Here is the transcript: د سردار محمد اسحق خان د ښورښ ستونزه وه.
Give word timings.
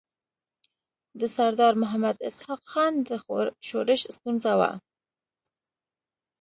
د 1.19 1.21
سردار 1.35 1.73
محمد 1.83 2.15
اسحق 2.27 2.61
خان 2.71 2.93
د 3.07 3.09
ښورښ 3.23 4.01
ستونزه 4.17 4.53
وه. 4.59 4.71